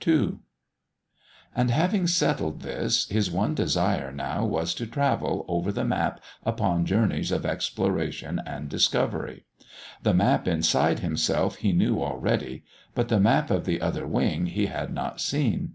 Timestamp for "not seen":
14.94-15.74